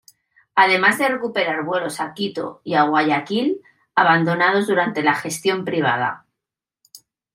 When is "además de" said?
0.55-1.09